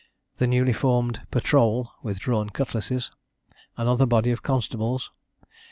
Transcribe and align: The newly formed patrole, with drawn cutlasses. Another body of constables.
The 0.37 0.47
newly 0.47 0.73
formed 0.73 1.21
patrole, 1.29 1.91
with 2.01 2.17
drawn 2.17 2.49
cutlasses. 2.49 3.11
Another 3.77 4.07
body 4.07 4.31
of 4.31 4.41
constables. 4.41 5.11